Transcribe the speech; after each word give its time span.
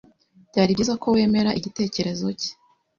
Byari 0.49 0.71
byiza 0.75 0.93
ko 1.01 1.07
wemera 1.15 1.49
igitekerezo 1.59 2.25
cye. 2.39 2.51